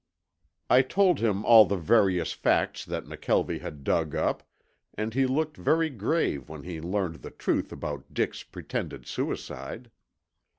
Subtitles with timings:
[0.67, 4.41] I told him all the various facts that McKelvie had dug up
[4.95, 9.91] and he looked very grave when he learned the truth about Dick's pretended suicide.